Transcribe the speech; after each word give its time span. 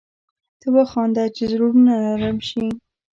ته 0.59 0.67
وخانده 0.75 1.23
چي 1.35 1.43
زړونه 1.51 1.93
نرم 2.05 2.37
شي 2.49 2.65